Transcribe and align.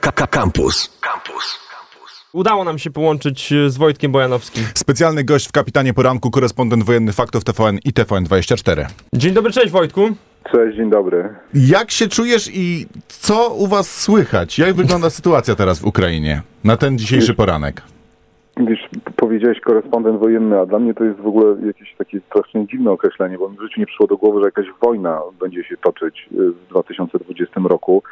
Campus. 0.00 0.98
Campus. 1.00 1.64
Udało 2.32 2.64
nam 2.64 2.78
się 2.78 2.90
połączyć 2.90 3.52
e, 3.52 3.70
z 3.70 3.76
Wojtkiem 3.76 4.12
Bojanowskim. 4.12 4.64
Specjalny 4.74 5.24
gość 5.24 5.48
w 5.48 5.52
Kapitanie 5.52 5.94
Poranku, 5.94 6.30
korespondent 6.30 6.82
wojenny 6.82 7.12
Faktów 7.12 7.44
TVN 7.44 7.78
i 7.84 7.92
TVN24. 7.92 8.86
Dzień 9.12 9.34
dobry, 9.34 9.52
cześć 9.52 9.70
Wojtku. 9.70 10.10
Cześć, 10.52 10.76
dzień 10.76 10.90
dobry. 10.90 11.34
Jak 11.54 11.90
się 11.90 12.08
czujesz 12.08 12.50
i 12.54 12.86
co 13.08 13.54
u 13.54 13.66
was 13.66 14.00
słychać? 14.02 14.58
Jak 14.58 14.74
wygląda 14.74 15.10
sytuacja 15.20 15.54
teraz 15.54 15.78
w 15.78 15.84
Ukrainie 15.84 16.42
na 16.64 16.76
ten 16.76 16.98
dzisiejszy 16.98 17.34
poranek? 17.34 17.82
Wiesz, 18.56 18.88
powiedziałeś 19.16 19.60
korespondent 19.60 20.20
wojenny, 20.20 20.58
a 20.58 20.66
dla 20.66 20.78
mnie 20.78 20.94
to 20.94 21.04
jest 21.04 21.20
w 21.20 21.26
ogóle 21.26 21.66
jakieś 21.66 21.94
takie 21.98 22.20
strasznie 22.20 22.66
dziwne 22.66 22.90
określenie, 22.90 23.38
bo 23.38 23.48
mi 23.48 23.56
w 23.56 23.62
życiu 23.62 23.80
nie 23.80 23.86
przyszło 23.86 24.06
do 24.06 24.16
głowy, 24.16 24.40
że 24.40 24.46
jakaś 24.46 24.66
wojna 24.82 25.20
będzie 25.40 25.64
się 25.64 25.76
toczyć 25.76 26.28
y, 26.32 26.52
w 26.52 26.68
2020 26.70 27.60
roku, 27.64 28.02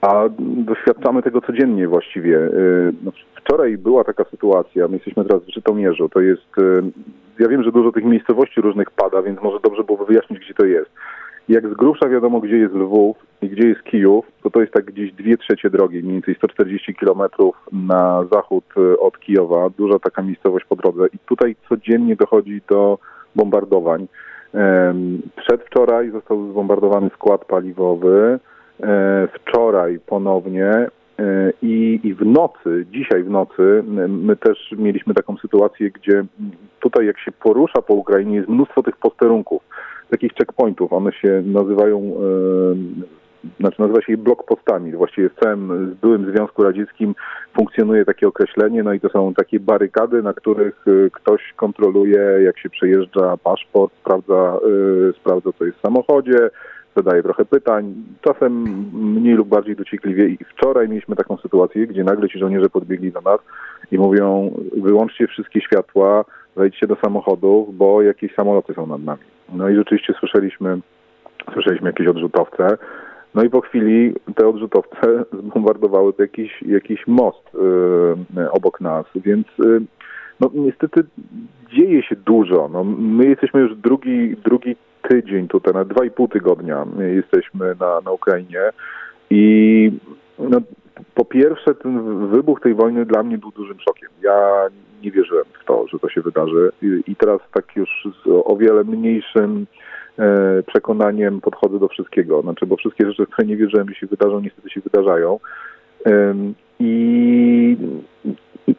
a 0.00 0.24
doświadczamy 0.38 1.22
tego 1.22 1.40
codziennie 1.40 1.88
właściwie. 1.88 2.36
Y, 2.38 2.92
no, 3.04 3.12
Wczoraj 3.48 3.78
była 3.78 4.04
taka 4.04 4.24
sytuacja, 4.24 4.88
my 4.88 4.94
jesteśmy 4.94 5.24
teraz 5.24 5.42
w 5.42 5.54
Żytomierzu, 5.54 6.08
to 6.08 6.20
jest, 6.20 6.58
y, 6.58 6.82
ja 7.38 7.48
wiem, 7.48 7.62
że 7.62 7.72
dużo 7.72 7.92
tych 7.92 8.04
miejscowości 8.04 8.60
różnych 8.60 8.90
pada, 8.90 9.22
więc 9.22 9.42
może 9.42 9.58
dobrze 9.64 9.84
byłoby 9.84 10.04
wyjaśnić, 10.04 10.38
gdzie 10.40 10.54
to 10.54 10.64
jest. 10.64 10.90
Jak 11.48 11.68
z 11.68 11.74
grubsza 11.74 12.08
wiadomo, 12.08 12.40
gdzie 12.40 12.56
jest 12.56 12.74
Lwów 12.74 13.16
i 13.42 13.48
gdzie 13.48 13.68
jest 13.68 13.82
Kijów, 13.82 14.24
to 14.42 14.50
to 14.50 14.60
jest 14.60 14.72
tak 14.72 14.84
gdzieś 14.84 15.12
dwie 15.12 15.38
trzecie 15.38 15.70
drogi, 15.70 16.02
mniej 16.02 16.12
więcej 16.12 16.34
140 16.34 16.94
kilometrów 16.94 17.56
na 17.72 18.24
zachód 18.32 18.64
y, 18.76 18.98
od 18.98 19.18
Kijowa, 19.18 19.70
duża 19.70 19.98
taka 19.98 20.22
miejscowość 20.22 20.64
po 20.64 20.76
drodze 20.76 21.06
i 21.14 21.18
tutaj 21.18 21.56
codziennie 21.68 22.16
dochodzi 22.16 22.60
do 22.68 22.98
bombardowań. 23.36 24.08
Przedwczoraj 25.36 26.10
został 26.10 26.50
zbombardowany 26.50 27.10
skład 27.14 27.44
paliwowy, 27.44 28.38
wczoraj 29.34 29.98
ponownie 30.06 30.70
e, 30.70 30.88
i, 31.62 32.00
i 32.04 32.14
w 32.14 32.26
nocy, 32.26 32.86
dzisiaj 32.92 33.22
w 33.22 33.30
nocy, 33.30 33.82
my 34.08 34.36
też 34.36 34.74
mieliśmy 34.78 35.14
taką 35.14 35.36
sytuację, 35.36 35.90
gdzie 35.90 36.24
tutaj 36.80 37.06
jak 37.06 37.20
się 37.20 37.32
porusza 37.32 37.82
po 37.82 37.94
Ukrainie 37.94 38.36
jest 38.36 38.48
mnóstwo 38.48 38.82
tych 38.82 38.96
posterunków, 38.96 39.62
takich 40.10 40.32
checkpointów, 40.32 40.92
one 40.92 41.12
się 41.12 41.42
nazywają, 41.46 41.98
e, 41.98 42.12
znaczy 43.60 43.80
nazywa 43.80 44.02
się 44.02 44.12
je 44.12 44.18
blokpostami. 44.18 44.92
Właściwie 44.92 45.28
w 45.28 45.34
całym 45.34 45.96
byłym 46.00 46.32
Związku 46.32 46.62
Radzieckim 46.62 47.14
funkcjonuje 47.56 48.04
takie 48.04 48.28
określenie, 48.28 48.82
no 48.82 48.92
i 48.92 49.00
to 49.00 49.08
są 49.08 49.34
takie 49.34 49.60
barykady, 49.60 50.22
na 50.22 50.32
których 50.32 50.84
e, 50.86 51.10
ktoś 51.10 51.52
kontroluje, 51.56 52.20
jak 52.44 52.58
się 52.58 52.70
przejeżdża 52.70 53.36
paszport, 53.36 53.92
sprawdza, 54.00 54.58
e, 55.08 55.12
sprawdza 55.12 55.50
co 55.58 55.64
jest 55.64 55.78
w 55.78 55.82
samochodzie, 55.82 56.50
zadaje 56.98 57.22
trochę 57.22 57.44
pytań, 57.44 57.94
czasem 58.20 58.62
mniej 58.92 59.34
lub 59.34 59.48
bardziej 59.48 59.76
dociekliwie. 59.76 60.28
I 60.28 60.38
wczoraj 60.44 60.88
mieliśmy 60.88 61.16
taką 61.16 61.36
sytuację, 61.36 61.86
gdzie 61.86 62.04
nagle 62.04 62.28
ci 62.28 62.38
żołnierze 62.38 62.70
podbiegli 62.70 63.12
do 63.12 63.20
nas 63.20 63.40
i 63.92 63.98
mówią, 63.98 64.54
wyłączcie 64.76 65.26
wszystkie 65.26 65.60
światła, 65.60 66.24
wejdźcie 66.56 66.86
do 66.86 66.96
samochodów, 66.96 67.76
bo 67.76 68.02
jakieś 68.02 68.34
samoloty 68.34 68.74
są 68.74 68.86
nad 68.86 69.04
nami. 69.04 69.22
No 69.52 69.68
i 69.68 69.76
rzeczywiście 69.76 70.14
słyszeliśmy, 70.20 70.78
słyszeliśmy 71.52 71.86
jakieś 71.88 72.06
odrzutowce. 72.06 72.78
No 73.34 73.42
i 73.42 73.50
po 73.50 73.60
chwili 73.60 74.14
te 74.34 74.48
odrzutowce 74.48 75.24
zbombardowały 75.48 76.12
jakiś, 76.18 76.62
jakiś 76.62 77.06
most 77.06 77.54
y, 78.36 78.50
obok 78.50 78.80
nas, 78.80 79.06
więc 79.14 79.46
y, 79.46 79.80
no 80.40 80.50
niestety 80.54 81.04
dzieje 81.72 82.02
się 82.02 82.16
dużo. 82.16 82.68
No, 82.72 82.84
my 82.84 83.26
jesteśmy 83.26 83.60
już 83.60 83.76
drugi, 83.76 84.36
drugi 84.44 84.76
tydzień 85.28 85.48
tutaj, 85.48 85.74
na 85.74 85.84
dwa 85.84 86.04
i 86.04 86.10
pół 86.10 86.28
tygodnia 86.28 86.86
jesteśmy 86.98 87.74
na, 87.80 88.00
na 88.00 88.10
Ukrainie 88.10 88.60
i 89.30 89.92
no, 90.38 90.60
po 91.14 91.24
pierwsze 91.24 91.74
ten 91.74 92.26
wybuch 92.28 92.60
tej 92.60 92.74
wojny 92.74 93.06
dla 93.06 93.22
mnie 93.22 93.38
był 93.38 93.50
dużym 93.50 93.80
szokiem. 93.80 94.08
Ja 94.22 94.66
nie 95.02 95.10
wierzyłem 95.10 95.44
w 95.62 95.64
to, 95.64 95.86
że 95.88 95.98
to 95.98 96.08
się 96.08 96.20
wydarzy 96.20 96.72
i, 97.06 97.16
teraz 97.16 97.40
tak 97.54 97.76
już 97.76 98.08
z 98.24 98.28
o 98.44 98.56
wiele 98.56 98.84
mniejszym 98.84 99.66
e, 100.18 100.62
przekonaniem 100.62 101.40
podchodzę 101.40 101.78
do 101.78 101.88
wszystkiego. 101.88 102.42
Znaczy, 102.42 102.66
bo 102.66 102.76
wszystkie 102.76 103.06
rzeczy, 103.06 103.26
w 103.26 103.30
które 103.30 103.48
nie 103.48 103.56
wierzyłem, 103.56 103.88
że 103.88 103.94
się 103.94 104.06
wydarzą, 104.06 104.40
niestety 104.40 104.70
się 104.70 104.80
wydarzają. 104.80 105.40
I 106.80 107.76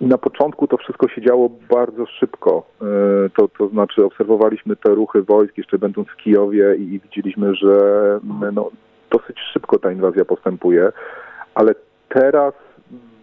na 0.01 0.17
początku 0.17 0.67
to 0.67 0.77
wszystko 0.77 1.07
się 1.07 1.21
działo 1.21 1.49
bardzo 1.69 2.05
szybko. 2.05 2.63
E, 2.81 2.85
To, 3.37 3.47
to 3.47 3.67
znaczy 3.67 4.05
obserwowaliśmy 4.05 4.75
te 4.75 4.95
ruchy 4.95 5.23
wojsk 5.23 5.57
jeszcze 5.57 5.77
będąc 5.77 6.07
w 6.07 6.15
Kijowie 6.15 6.75
i, 6.75 6.93
i 6.93 6.99
widzieliśmy, 6.99 7.55
że 7.55 7.75
m, 8.23 8.51
no, 8.53 8.69
dosyć 9.11 9.37
szybko 9.53 9.79
ta 9.79 9.91
inwazja 9.91 10.25
postępuje, 10.25 10.91
ale 11.55 11.75
teraz 12.09 12.53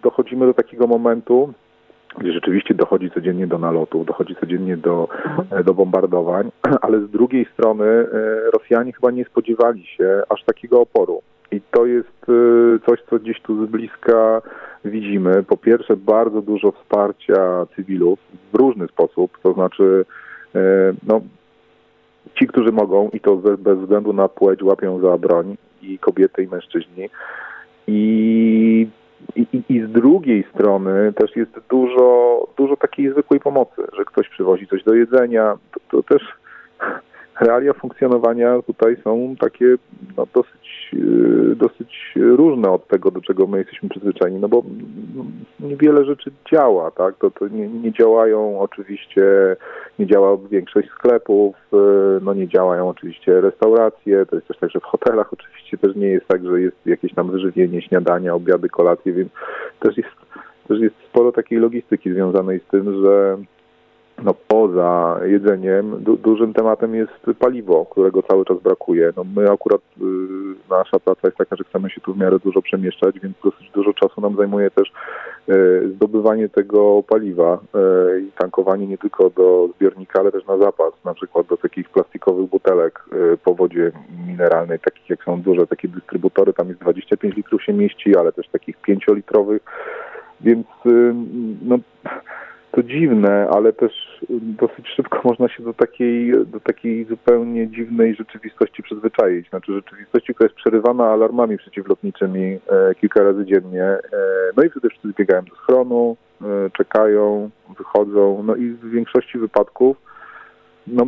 dochodzimy 0.03 0.47
do 0.47 0.54
takiego 0.54 0.87
momentu, 0.87 1.53
gdzie 2.19 2.32
rzeczywiście 2.32 2.75
dochodzi 2.75 3.10
codziennie 3.10 3.47
do 3.47 3.59
nalotów, 3.59 4.06
dochodzi 4.06 4.37
codziennie 4.37 4.77
do, 4.77 5.09
e, 5.50 5.65
do 5.65 5.75
bombardowań, 5.75 6.50
ale 6.84 7.00
z 7.00 7.10
drugiej 7.10 7.47
strony 7.53 7.84
e, 7.84 8.06
Rosjanie 8.50 8.93
chyba 8.93 9.10
nie 9.10 9.25
spodziewali 9.25 9.87
się 9.87 10.22
aż 10.28 10.44
takiego 10.44 10.81
oporu. 10.81 11.22
I 11.53 11.61
to 11.71 11.87
jest 11.87 12.27
e, 12.29 12.79
coś, 12.87 13.03
co 13.11 13.19
gdzieś 13.19 13.41
tu 13.41 13.67
z 13.67 13.71
bliska 13.71 14.43
widzimy. 14.84 15.43
Po 15.43 15.57
pierwsze, 15.57 15.97
bardzo 15.97 16.43
dużo 16.43 16.73
wsparcia 16.73 17.67
cywilów 17.77 18.19
w 18.53 18.57
różny 18.57 18.87
sposób, 18.89 19.39
to 19.43 19.53
znaczy 19.53 20.05
e, 20.55 20.59
no, 21.07 21.21
ci, 22.34 22.47
którzy 22.47 22.73
mogą 22.73 23.09
i 23.12 23.21
to 23.21 23.37
bez, 23.37 23.79
względu 23.79 24.12
na 24.12 24.29
płeć 24.29 24.62
łapią 24.62 25.01
za 25.01 25.19
broń 25.19 25.57
i 25.83 25.99
kobiety 25.99 26.43
i 26.43 26.49
mężczyźni. 26.49 27.09
I, 27.87 28.89
i, 29.37 29.47
i- 29.69 29.81
z 29.83 29.91
drugiej 29.93 30.45
strony 30.55 31.13
też 31.13 31.37
jest 31.37 31.51
dużo, 31.71 32.39
dużo 32.57 32.77
takiej 32.77 33.11
zwykłej 33.11 33.41
pomocy, 33.41 33.83
że 33.97 34.05
ktoś 34.05 34.28
przywozi 34.28 34.67
coś 34.67 34.84
do 34.84 34.95
jedzenia. 34.95 35.59
To, 35.75 36.03
to 36.03 36.15
też 36.15 36.23
realia 37.41 37.73
funkcjonowania 37.73 38.63
tutaj 38.63 38.97
są 39.05 39.34
takie 39.41 39.67
no, 40.17 40.27
dosyć, 40.34 40.66
dosyć 41.57 42.13
różne 42.17 42.71
od 42.71 42.89
tego, 42.89 43.11
do 43.11 43.21
czego 43.21 43.47
my 43.47 43.59
jesteśmy 43.59 43.89
przyzwyczajeni, 43.89 44.41
no 44.41 44.49
bo 44.49 44.63
mm, 44.65 45.33
niewiele 45.61 46.05
rzeczy 46.05 46.31
działa, 46.53 46.91
tak? 46.91 47.15
To, 47.19 47.31
to 47.31 47.49
nie, 47.49 47.69
nie 47.69 47.93
działają 47.93 48.61
oczywiście, 48.61 49.57
nie 49.99 50.07
działa 50.07 50.37
większość 50.51 50.89
sklepów, 50.89 51.57
yy, 51.73 52.21
no 52.23 52.35
nie 52.35 52.49
działają 52.49 52.89
oczywiście 52.89 53.41
restauracje, 53.41 54.27
to 54.27 54.37
jest 54.37 54.49
też 54.49 54.59
tak, 54.59 54.71
że 54.71 54.81
w 54.81 54.85
hotelach 54.85 55.33
oczywiście 55.33 55.79
też 55.79 55.97
nie 55.97 56.09
jest 56.09 56.27
tak, 56.29 56.47
że 56.47 56.61
jest 56.61 56.77
jakieś 56.87 57.15
tam 57.15 57.31
wyżywienie, 57.31 57.83
śniadania, 57.83 58.35
obiady, 58.35 58.69
kolacje, 58.69 59.13
więc 59.13 59.31
też 59.81 59.97
jest, 59.97 60.17
też 60.69 60.81
jest 60.81 60.95
sporo 61.09 61.33
takiej 61.33 61.59
logistyki 61.59 62.13
związanej 62.13 62.61
z 62.61 62.71
tym, 62.71 63.03
że 63.03 63.39
no 64.22 64.34
poza 64.49 65.21
jedzeniem 65.25 66.03
du- 66.04 66.16
dużym 66.16 66.53
tematem 66.53 66.94
jest 66.94 67.27
paliwo, 67.38 67.87
którego 67.87 68.22
cały 68.22 68.44
czas 68.44 68.60
brakuje. 68.62 69.12
No 69.16 69.25
my 69.37 69.50
akurat, 69.50 69.81
y, 69.81 70.04
nasza 70.71 70.99
praca 70.99 71.21
jest 71.25 71.37
taka, 71.37 71.56
że 71.56 71.65
chcemy 71.65 71.91
się 71.91 72.00
tu 72.00 72.15
w 72.15 72.19
miarę 72.19 72.38
dużo 72.38 72.62
przemieszczać, 72.62 73.21
więc 73.21 73.37
dosyć 73.44 73.71
dużo 73.71 73.94
czasu 73.94 74.21
nam 74.21 74.37
zajmuje 74.37 74.71
też 74.71 74.93
y, 75.49 75.88
zdobywanie 75.94 76.49
tego 76.49 77.03
paliwa 77.03 77.59
y, 78.15 78.21
i 78.21 78.32
tankowanie 78.38 78.87
nie 78.87 78.99
tylko 78.99 79.31
do 79.31 79.69
zbiornika, 79.77 80.21
ale 80.21 80.33
też 80.33 80.47
na 80.47 80.59
zapas, 80.59 80.93
na 81.04 81.15
przykład 81.15 81.47
do 81.47 81.56
takich 81.56 81.88
plastikowych 81.88 82.50
butelek 82.50 83.04
y, 83.12 83.37
po 83.44 83.54
wodzie 83.54 83.93
mineralnej, 84.27 84.78
takich 84.78 85.10
jak 85.10 85.25
są 85.25 85.43
duże 85.43 85.66
takie 85.66 85.88
dystrybutory, 85.88 86.53
tam 86.53 86.69
jest 86.69 86.81
25 86.81 87.37
litrów 87.37 87.62
się 87.62 87.72
mieści, 87.72 88.16
ale 88.16 88.33
też 88.33 88.48
takich 88.48 88.77
5-litrowych, 88.81 89.60
więc 90.41 90.66
y, 90.87 91.15
no 91.62 91.78
to 92.77 92.83
dziwne, 92.83 93.49
ale 93.51 93.73
też 93.73 93.93
dosyć 94.31 94.89
szybko 94.97 95.21
można 95.25 95.49
się 95.49 95.63
do 95.63 95.75
takiej, 95.75 96.33
do 96.47 96.61
takiej 96.61 97.05
zupełnie 97.05 97.69
dziwnej 97.69 98.15
rzeczywistości 98.15 98.83
przyzwyczaić. 98.83 99.49
Znaczy 99.49 99.73
rzeczywistości, 99.73 100.35
która 100.35 100.47
jest 100.47 100.57
przerywana 100.57 101.05
alarmami 101.05 101.59
przeciwlotniczymi 101.59 102.45
e, 102.45 102.95
kilka 103.01 103.23
razy 103.23 103.45
dziennie. 103.45 103.85
E, 103.85 104.01
no 104.57 104.63
i 104.63 104.71
wtedy 104.71 104.89
wszyscy 104.89 105.09
zbiegają 105.09 105.43
do 105.43 105.55
schronu, 105.57 106.17
e, 106.43 106.47
czekają, 106.71 107.51
wychodzą. 107.78 108.43
No 108.43 108.57
i 108.57 108.71
w 108.71 108.91
większości 108.91 109.39
wypadków 109.39 109.97
no 110.87 111.07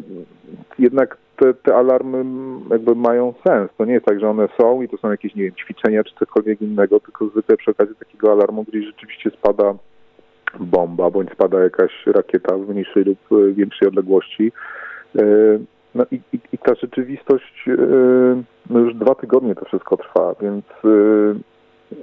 jednak 0.79 1.17
te, 1.37 1.55
te 1.55 1.75
alarmy 1.77 2.25
jakby 2.71 2.95
mają 2.95 3.35
sens. 3.47 3.71
To 3.79 3.85
nie 3.85 3.93
jest 3.93 4.07
tak, 4.07 4.21
że 4.21 4.31
one 4.31 4.49
są 4.61 4.83
i 4.83 4.89
to 4.89 4.97
są 4.97 5.11
jakieś, 5.11 5.35
nie 5.35 5.43
wiem, 5.43 5.55
ćwiczenia 5.55 6.05
czy 6.05 6.15
cokolwiek 6.15 6.63
innego, 6.63 7.01
tylko 7.01 7.29
zwykle 7.29 7.57
przy 7.57 7.71
okazji 7.71 7.95
takiego 7.95 8.33
alarmu 8.33 8.65
gdzieś 8.65 8.87
rzeczywiście 8.87 9.31
spada 9.31 9.75
bomba, 10.61 11.11
bądź 11.11 11.33
spada 11.33 11.61
jakaś 11.61 12.07
rakieta 12.07 12.57
w 12.57 12.69
mniejszej 12.69 13.05
lub 13.05 13.19
e, 13.33 13.53
większej 13.53 13.89
odległości. 13.89 14.53
E, 15.19 15.23
No 15.95 16.05
i, 16.11 16.21
i, 16.33 16.39
i 16.53 16.59
ta 16.59 16.75
rzeczywistość, 16.75 17.69
e, 17.69 17.77
no 18.71 18.79
już 18.79 18.95
dwa 18.95 19.15
tygodnie 19.15 19.55
to 19.55 19.65
wszystko 19.65 19.97
trwa, 19.97 20.35
więc 20.41 20.65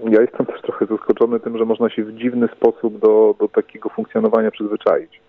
ja 0.10 0.22
jestem 0.22 0.46
też 0.46 0.62
trochę 0.62 0.86
zaskoczony 0.86 1.40
tym, 1.40 1.58
że 1.58 1.66
można 1.66 1.90
się 1.90 2.04
w 2.04 2.14
dziwny 2.14 2.48
sposób 2.48 3.00
do, 3.00 3.36
do 3.40 3.48
takiego 3.48 3.90
funkcjonowania 3.90 4.52
przyzwyczaić. 4.52 5.22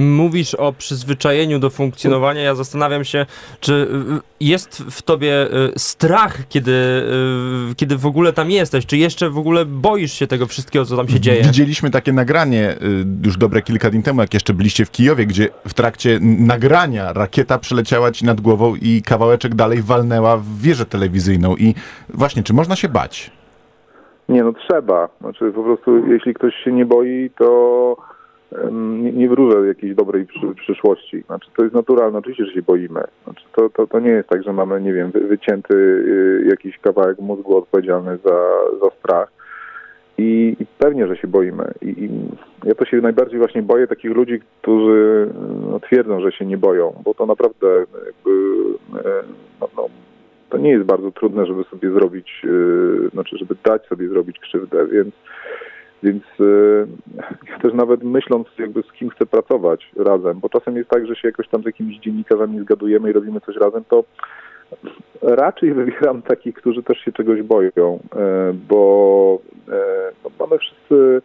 Mówisz 0.00 0.54
o 0.54 0.72
przyzwyczajeniu 0.72 1.58
do 1.58 1.70
funkcjonowania. 1.70 2.40
Ja 2.40 2.54
zastanawiam 2.54 3.04
się, 3.04 3.26
czy 3.60 3.72
y, 3.72 3.86
jest 4.40 4.82
w 4.90 5.02
tobie 5.02 5.46
y, 5.46 5.72
strach, 5.76 6.48
kiedy, 6.48 6.72
y, 7.70 7.74
kiedy 7.74 7.96
w 7.96 8.06
ogóle 8.06 8.32
tam 8.32 8.50
jesteś? 8.50 8.86
Czy 8.86 8.96
jeszcze 8.96 9.30
w 9.30 9.38
ogóle 9.38 9.64
boisz 9.64 10.12
się 10.12 10.26
tego 10.26 10.46
wszystkiego, 10.46 10.84
co 10.84 10.96
tam 10.96 11.08
się 11.08 11.20
dzieje? 11.20 11.42
Widzieliśmy 11.42 11.90
takie 11.90 12.12
nagranie 12.12 12.72
y, 12.72 13.04
już 13.24 13.36
dobre 13.36 13.62
kilka 13.62 13.90
dni 13.90 14.02
temu, 14.02 14.20
jak 14.20 14.34
jeszcze 14.34 14.54
byliście 14.54 14.84
w 14.84 14.90
Kijowie, 14.90 15.26
gdzie 15.26 15.48
w 15.68 15.74
trakcie 15.74 16.18
nagrania 16.22 17.12
rakieta 17.12 17.58
przeleciała 17.58 18.12
ci 18.12 18.24
nad 18.24 18.40
głową 18.40 18.74
i 18.74 19.02
kawałeczek 19.02 19.54
dalej 19.54 19.82
walnęła 19.82 20.36
w 20.36 20.58
wieżę 20.58 20.86
telewizyjną. 20.86 21.56
I 21.56 21.74
właśnie, 22.14 22.42
czy 22.42 22.54
można 22.54 22.76
się 22.76 22.88
bać? 22.88 23.30
Nie, 24.28 24.42
no 24.42 24.52
trzeba. 24.52 25.08
Znaczy 25.20 25.52
po 25.52 25.62
prostu 25.62 26.06
jeśli 26.06 26.34
ktoś 26.34 26.54
się 26.64 26.72
nie 26.72 26.86
boi, 26.86 27.30
to 27.38 27.96
nie, 28.72 29.12
nie 29.12 29.28
wróżę 29.28 29.66
jakiejś 29.66 29.94
dobrej 29.94 30.26
przy, 30.26 30.54
przyszłości. 30.54 31.22
Znaczy 31.26 31.50
to 31.56 31.62
jest 31.62 31.74
naturalne, 31.74 32.18
oczywiście, 32.18 32.44
że 32.44 32.52
się 32.52 32.62
boimy. 32.62 33.00
Znaczy, 33.24 33.44
to, 33.56 33.70
to, 33.70 33.86
to 33.86 34.00
nie 34.00 34.10
jest 34.10 34.28
tak, 34.28 34.42
że 34.42 34.52
mamy, 34.52 34.80
nie 34.80 34.92
wiem, 34.92 35.10
wy, 35.10 35.20
wycięty 35.20 35.74
y, 35.74 36.46
jakiś 36.50 36.78
kawałek 36.78 37.18
mózgu 37.18 37.56
odpowiedzialny 37.56 38.18
za, 38.24 38.48
za 38.82 38.90
strach. 38.98 39.32
I, 40.18 40.56
I 40.60 40.66
pewnie, 40.78 41.06
że 41.06 41.16
się 41.16 41.28
boimy. 41.28 41.64
I, 41.82 41.88
I 41.88 42.10
ja 42.64 42.74
to 42.74 42.84
się 42.84 42.96
najbardziej 42.96 43.38
właśnie 43.38 43.62
boję 43.62 43.86
takich 43.86 44.10
ludzi, 44.10 44.40
którzy 44.62 45.28
no, 45.70 45.80
twierdzą, 45.80 46.20
że 46.20 46.32
się 46.32 46.46
nie 46.46 46.58
boją, 46.58 47.02
bo 47.04 47.14
to 47.14 47.26
naprawdę 47.26 47.66
jakby, 48.06 48.30
e, 49.08 49.22
no, 49.60 49.68
no, 49.76 49.86
to 50.50 50.58
nie 50.58 50.70
jest 50.70 50.84
bardzo 50.84 51.10
trudne, 51.10 51.46
żeby 51.46 51.64
sobie 51.64 51.90
zrobić, 51.90 52.42
e, 52.44 53.08
znaczy, 53.08 53.38
żeby 53.38 53.54
dać 53.64 53.86
sobie 53.86 54.08
zrobić 54.08 54.38
krzywdę, 54.38 54.86
więc 54.86 55.14
więc 56.02 56.22
e, 56.40 56.86
ja 57.50 57.58
też 57.58 57.74
nawet 57.74 58.02
myśląc 58.02 58.48
jakby 58.58 58.82
z 58.82 58.92
kim 58.92 59.10
chcę 59.10 59.26
pracować 59.26 59.90
razem, 59.96 60.40
bo 60.40 60.48
czasem 60.48 60.76
jest 60.76 60.90
tak, 60.90 61.06
że 61.06 61.16
się 61.16 61.28
jakoś 61.28 61.48
tam 61.48 61.62
z 61.62 61.66
jakimiś 61.66 61.98
dziennikarzami 61.98 62.60
zgadujemy 62.60 63.10
i 63.10 63.12
robimy 63.12 63.40
coś 63.40 63.56
razem, 63.56 63.84
to 63.88 64.04
raczej 65.22 65.72
wybieram 65.74 66.22
takich, 66.22 66.54
którzy 66.54 66.82
też 66.82 66.98
się 66.98 67.12
czegoś 67.12 67.42
boją, 67.42 67.98
e, 68.16 68.52
bo 68.68 69.38
e, 69.68 70.12
no, 70.24 70.30
mamy 70.40 70.58
wszyscy 70.58 71.22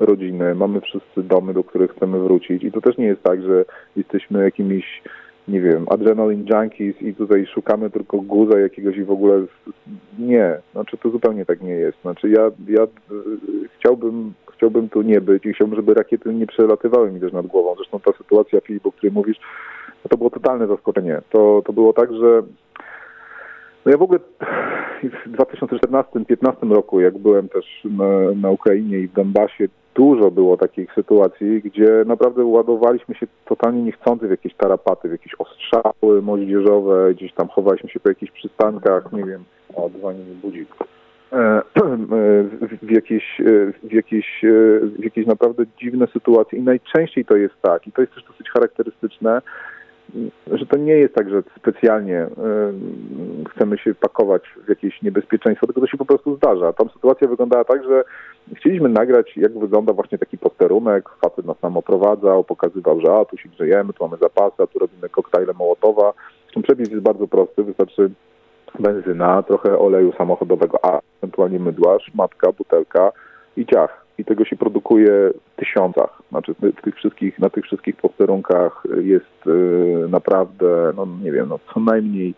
rodziny, 0.00 0.54
mamy 0.54 0.80
wszyscy 0.80 1.22
domy, 1.22 1.54
do 1.54 1.64
których 1.64 1.90
chcemy 1.90 2.18
wrócić 2.20 2.64
i 2.64 2.72
to 2.72 2.80
też 2.80 2.98
nie 2.98 3.06
jest 3.06 3.22
tak, 3.22 3.42
że 3.42 3.64
jesteśmy 3.96 4.44
jakimiś 4.44 5.02
nie 5.48 5.60
wiem, 5.60 5.86
adrenaline 5.90 6.44
junkies 6.50 7.02
i 7.02 7.14
tutaj 7.14 7.46
szukamy 7.46 7.90
tylko 7.90 8.20
guza 8.20 8.58
jakiegoś 8.58 8.96
i 8.96 9.04
w 9.04 9.10
ogóle 9.10 9.42
nie, 10.18 10.58
znaczy 10.72 10.96
to 10.96 11.10
zupełnie 11.10 11.46
tak 11.46 11.62
nie 11.62 11.72
jest. 11.72 12.00
Znaczy 12.02 12.30
ja, 12.30 12.50
ja 12.68 12.82
y, 12.82 12.88
chciałbym, 13.88 14.34
chciałbym 14.56 14.88
tu 14.88 15.02
nie 15.02 15.20
być 15.20 15.46
i 15.46 15.52
chciałbym, 15.52 15.76
żeby 15.76 15.94
rakiety 15.94 16.34
nie 16.34 16.46
przelatywały 16.46 17.12
mi 17.12 17.20
też 17.20 17.32
nad 17.32 17.46
głową. 17.46 17.74
Zresztą 17.76 18.00
ta 18.00 18.12
sytuacja, 18.12 18.60
Filip, 18.60 18.86
o 18.86 18.92
której 18.92 19.12
mówisz, 19.12 19.36
to 20.08 20.16
było 20.16 20.30
totalne 20.30 20.66
zaskoczenie. 20.66 21.20
To, 21.30 21.62
to 21.66 21.72
było 21.72 21.92
tak, 21.92 22.14
że 22.14 22.42
no 23.86 23.92
ja 23.92 23.98
w 23.98 24.02
ogóle 24.02 24.18
w 25.02 25.32
2014-2015 25.32 26.72
roku, 26.72 27.00
jak 27.00 27.18
byłem 27.18 27.48
też 27.48 27.64
na, 27.84 28.04
na 28.36 28.50
Ukrainie 28.50 28.98
i 28.98 29.08
w 29.08 29.12
Donbasie, 29.12 29.68
dużo 29.94 30.30
było 30.30 30.56
takich 30.56 30.94
sytuacji, 30.94 31.62
gdzie 31.62 32.04
naprawdę 32.06 32.44
ładowaliśmy 32.44 33.14
się 33.14 33.26
totalnie 33.44 33.82
niechcący 33.82 34.26
w 34.26 34.30
jakieś 34.30 34.54
tarapaty, 34.54 35.08
w 35.08 35.12
jakieś 35.12 35.32
ostrzały 35.38 36.22
moździerzowe, 36.22 37.14
gdzieś 37.14 37.32
tam 37.32 37.48
chowaliśmy 37.48 37.90
się 37.90 38.00
po 38.00 38.08
jakichś 38.08 38.32
przystankach, 38.32 39.12
nie 39.12 39.24
wiem, 39.24 39.44
o, 39.74 39.90
dzwoni 39.90 40.18
mi 40.18 40.34
budzik. 40.34 40.68
E, 41.38 41.62
w, 42.82 42.90
jakieś, 42.90 43.24
w, 43.82 43.92
jakieś, 43.92 44.40
w 44.98 45.04
jakieś 45.04 45.26
naprawdę 45.26 45.64
dziwne 45.80 46.06
sytuacje 46.12 46.58
i 46.58 46.62
najczęściej 46.62 47.24
to 47.24 47.36
jest 47.36 47.54
tak, 47.62 47.86
i 47.86 47.92
to 47.92 48.00
jest 48.00 48.14
też 48.14 48.24
dosyć 48.24 48.50
charakterystyczne, 48.50 49.42
że 50.52 50.66
to 50.66 50.76
nie 50.76 50.92
jest 50.92 51.14
tak, 51.14 51.30
że 51.30 51.42
specjalnie 51.58 52.26
chcemy 53.50 53.78
się 53.78 53.94
pakować 53.94 54.42
w 54.66 54.68
jakieś 54.68 55.02
niebezpieczeństwo, 55.02 55.66
tylko 55.66 55.80
to 55.80 55.86
się 55.86 55.96
po 55.96 56.04
prostu 56.04 56.36
zdarza. 56.36 56.72
Tam 56.72 56.88
sytuacja 56.90 57.28
wyglądała 57.28 57.64
tak, 57.64 57.84
że 57.84 58.04
chcieliśmy 58.56 58.88
nagrać, 58.88 59.36
jak 59.36 59.58
wygląda 59.58 59.92
właśnie 59.92 60.18
taki 60.18 60.38
posterunek, 60.38 61.08
facet 61.24 61.46
nas 61.46 61.58
tam 61.60 61.76
oprowadzał, 61.76 62.44
pokazywał, 62.44 63.00
że 63.00 63.12
a, 63.12 63.24
tu 63.24 63.36
się 63.36 63.48
grzejemy, 63.48 63.92
tu 63.92 64.04
mamy 64.04 64.16
zapasy, 64.20 64.62
a 64.62 64.66
tu 64.66 64.78
robimy 64.78 65.08
koktajle 65.08 65.52
Mołotowa. 65.52 66.12
Zresztą 66.42 66.62
przepis 66.62 66.90
jest 66.90 67.02
bardzo 67.02 67.28
prosty, 67.28 67.62
wystarczy 67.64 68.10
benzyna, 68.78 69.42
trochę 69.42 69.78
oleju 69.78 70.12
samochodowego, 70.12 70.78
a 70.84 71.00
ewentualnie 71.38 71.58
mydła, 71.58 71.98
szmatka, 72.00 72.52
butelka 72.52 73.12
i 73.56 73.66
ciach 73.66 74.04
i 74.18 74.24
tego 74.24 74.44
się 74.44 74.56
produkuje 74.56 75.30
w 75.52 75.56
tysiącach. 75.56 76.22
Znaczy 76.30 76.54
w 76.54 76.82
tych 76.82 76.94
wszystkich, 76.94 77.38
na 77.38 77.50
tych 77.50 77.64
wszystkich 77.64 77.96
posterunkach 77.96 78.82
jest 79.00 79.46
y, 79.46 80.08
naprawdę, 80.08 80.92
no 80.96 81.06
nie 81.22 81.32
wiem, 81.32 81.48
no 81.48 81.58
co 81.74 81.80
najmniej 81.80 82.34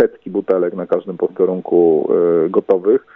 setki 0.00 0.30
butelek 0.30 0.74
na 0.74 0.86
każdym 0.86 1.16
posterunku 1.16 2.08
y, 2.46 2.50
gotowych. 2.50 3.06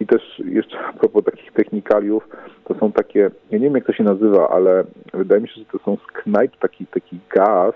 I 0.00 0.06
też 0.06 0.22
jeszcze 0.44 0.78
a 0.78 0.92
propos 0.92 1.24
takich 1.24 1.52
technikaliów, 1.52 2.28
to 2.64 2.74
są 2.74 2.92
takie, 2.92 3.30
ja 3.50 3.58
nie 3.58 3.64
wiem 3.64 3.74
jak 3.74 3.86
to 3.86 3.92
się 3.92 4.04
nazywa, 4.04 4.48
ale 4.48 4.84
wydaje 5.14 5.40
mi 5.40 5.48
się, 5.48 5.54
że 5.54 5.64
to 5.64 5.78
są 5.78 5.96
z 5.96 6.22
knajp 6.22 6.56
taki, 6.56 6.86
taki 6.86 7.18
gaz, 7.34 7.74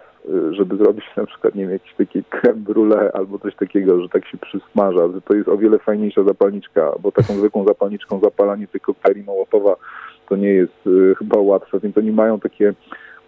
żeby 0.51 0.77
zrobić 0.77 1.05
na 1.17 1.27
przykład, 1.27 1.55
nie 1.55 1.63
wiem, 1.63 1.73
jakieś 1.73 1.95
takie 1.95 2.23
creme 2.23 2.61
brulee 2.61 3.11
albo 3.13 3.39
coś 3.39 3.57
takiego, 3.57 4.03
że 4.03 4.09
tak 4.09 4.27
się 4.27 4.39
przysmaża, 4.39 5.09
że 5.15 5.21
to 5.21 5.35
jest 5.35 5.49
o 5.49 5.57
wiele 5.57 5.79
fajniejsza 5.79 6.25
zapalniczka, 6.25 6.93
bo 7.03 7.13
taką 7.13 7.35
zwykłą 7.35 7.65
zapalniczką 7.65 8.21
zapalanie 8.21 8.67
tych 8.67 8.83
koktajli 8.83 9.23
Mołotowa 9.23 9.77
to 10.29 10.37
nie 10.37 10.49
jest 10.49 10.87
y, 10.87 11.15
chyba 11.19 11.41
łatwe, 11.41 11.81
więc 11.81 11.99
oni 11.99 12.13
mają 12.13 12.41
takie, 12.41 12.75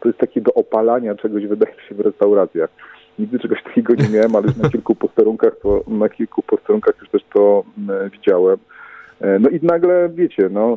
to 0.00 0.08
jest 0.08 0.18
takie 0.18 0.40
do 0.40 0.54
opalania 0.54 1.14
czegoś, 1.14 1.46
wydaje 1.46 1.76
mi 1.76 1.82
się, 1.88 1.94
w 1.94 2.00
restauracjach. 2.00 2.70
Nigdy 3.18 3.38
czegoś 3.38 3.62
takiego 3.62 3.94
nie 3.94 4.08
miałem, 4.08 4.36
ale 4.36 4.46
na 4.62 4.70
kilku 4.70 4.94
posterunkach 4.94 5.52
to, 5.62 5.84
na 5.88 6.08
kilku 6.08 6.42
posterunkach 6.42 6.94
już 7.00 7.10
też 7.10 7.22
to 7.34 7.64
y, 8.06 8.10
widziałem. 8.10 8.56
No 9.40 9.48
i 9.50 9.60
nagle, 9.62 10.08
wiecie, 10.14 10.48
no, 10.50 10.76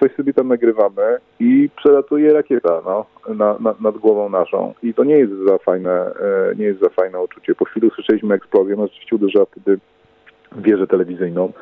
coś 0.00 0.14
sobie 0.16 0.32
tam 0.32 0.48
nagrywamy 0.48 1.18
i 1.40 1.70
przelatuje 1.76 2.32
rakieta 2.32 2.82
no, 2.84 3.06
na, 3.34 3.56
na, 3.60 3.74
nad 3.80 3.98
głową 3.98 4.28
naszą. 4.28 4.74
I 4.82 4.94
to 4.94 5.04
nie 5.04 5.18
jest 5.18 5.32
za 5.48 5.58
fajne, 5.58 6.10
nie 6.58 6.64
jest 6.64 6.80
za 6.80 6.88
fajne 6.88 7.22
uczucie. 7.22 7.54
Po 7.54 7.64
chwili 7.64 7.88
usłyszeliśmy 7.88 8.34
eksplozję, 8.34 8.76
no 8.76 8.86
rzeczywiście 8.86 9.16
uderzyła 9.16 9.44
wtedy 9.44 9.78
wieżę 10.56 10.86
telewizyjną. 10.86 11.52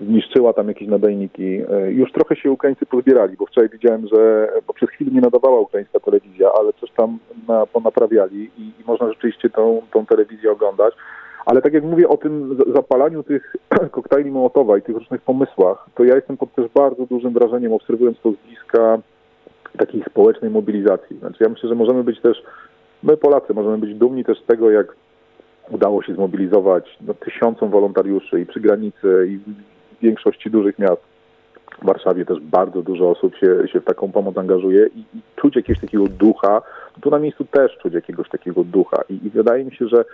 Zniszczyła 0.00 0.52
tam 0.52 0.68
jakieś 0.68 0.88
nadajniki. 0.88 1.60
Już 1.88 2.12
trochę 2.12 2.36
się 2.36 2.50
Ukraińcy 2.50 2.86
pozbierali, 2.86 3.36
bo 3.36 3.46
wczoraj 3.46 3.70
widziałem, 3.70 4.06
że, 4.12 4.48
bo 4.66 4.72
przez 4.72 4.90
chwilę 4.90 5.10
nie 5.10 5.20
nadawała 5.20 5.60
ukraińska 5.60 6.00
telewizja, 6.00 6.50
ale 6.60 6.72
coś 6.72 6.90
tam 6.90 7.18
na, 7.48 7.66
ponaprawiali 7.66 8.50
i, 8.58 8.62
i 8.62 8.84
można 8.86 9.08
rzeczywiście 9.08 9.50
tą, 9.50 9.82
tą 9.92 10.06
telewizję 10.06 10.52
oglądać. 10.52 10.94
Ale 11.46 11.62
tak 11.62 11.72
jak 11.72 11.84
mówię 11.84 12.08
o 12.08 12.16
tym 12.16 12.58
zapalaniu 12.74 13.22
tych 13.22 13.56
koktajli 13.90 14.30
Mołotowa 14.30 14.78
i 14.78 14.82
tych 14.82 14.96
różnych 14.96 15.20
pomysłach, 15.20 15.86
to 15.94 16.04
ja 16.04 16.14
jestem 16.14 16.36
pod 16.36 16.54
też 16.54 16.66
bardzo 16.74 17.06
dużym 17.06 17.32
wrażeniem, 17.32 17.72
obserwując 17.72 18.20
to 18.20 18.32
z 18.32 18.36
bliska 18.36 18.98
takiej 19.78 20.02
społecznej 20.02 20.50
mobilizacji. 20.50 21.18
Znaczy 21.18 21.36
ja 21.40 21.48
myślę, 21.48 21.68
że 21.68 21.74
możemy 21.74 22.04
być 22.04 22.20
też, 22.20 22.42
my 23.02 23.16
Polacy 23.16 23.54
możemy 23.54 23.78
być 23.78 23.94
dumni 23.94 24.24
też 24.24 24.42
z 24.42 24.46
tego, 24.46 24.70
jak 24.70 24.96
udało 25.70 26.02
się 26.02 26.14
zmobilizować 26.14 26.98
no, 27.00 27.14
tysiącom 27.14 27.70
wolontariuszy 27.70 28.40
i 28.40 28.46
przy 28.46 28.60
granicy, 28.60 29.26
i 29.28 29.38
w 29.38 30.00
większości 30.02 30.50
dużych 30.50 30.78
miast. 30.78 31.02
W 31.82 31.86
Warszawie 31.86 32.24
też 32.24 32.40
bardzo 32.40 32.82
dużo 32.82 33.10
osób 33.10 33.36
się, 33.36 33.68
się 33.72 33.80
w 33.80 33.84
taką 33.84 34.12
pomoc 34.12 34.38
angażuje 34.38 34.86
i, 34.86 35.00
i 35.00 35.20
czuć 35.36 35.56
jakiegoś 35.56 35.80
takiego 35.80 36.04
ducha. 36.06 36.62
Tu 37.00 37.10
na 37.10 37.18
miejscu 37.18 37.44
też 37.44 37.78
czuć 37.78 37.94
jakiegoś 37.94 38.28
takiego 38.28 38.64
ducha. 38.64 39.02
I, 39.08 39.26
i 39.26 39.30
wydaje 39.30 39.64
mi 39.64 39.74
się, 39.76 39.88
że 39.88 40.04